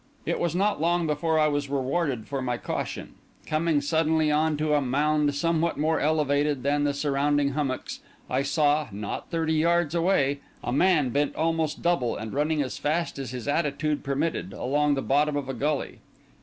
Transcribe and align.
It 0.25 0.39
was 0.39 0.55
not 0.55 0.81
long 0.81 1.05
before 1.05 1.37
I 1.37 1.47
was 1.47 1.69
rewarded 1.69 2.27
for 2.27 2.41
my 2.41 2.57
caution. 2.57 3.13
Coming 3.45 3.81
suddenly 3.81 4.31
on 4.31 4.57
to 4.57 4.73
a 4.73 4.81
mound 4.81 5.35
somewhat 5.35 5.77
more 5.77 5.99
elevated 5.99 6.63
than 6.63 6.85
the 6.85 6.93
surrounding 6.95 7.49
hummocks, 7.49 7.99
I 8.27 8.41
saw, 8.41 8.87
not 8.91 9.29
thirty 9.29 9.53
yards 9.53 9.93
away, 9.93 10.39
a 10.63 10.73
man 10.73 11.11
bent 11.11 11.35
almost 11.35 11.83
double, 11.83 12.17
and 12.17 12.33
running 12.33 12.63
as 12.63 12.79
fast 12.79 13.19
as 13.19 13.29
his 13.29 13.47
attitude 13.47 14.03
permitted, 14.03 14.53
along 14.53 14.95
the 14.95 15.03
bottom 15.03 15.37
of 15.37 15.47
a 15.47 15.53
gully. 15.53 15.99